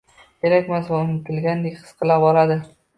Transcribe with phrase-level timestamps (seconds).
[0.45, 2.63] kerakmas va unutilgandek his qila boradi.